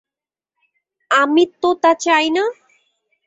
আমি 1.11 1.43
তো 1.61 1.69
তা 1.81 1.91
চাই 2.03 2.25
না। 2.29 2.43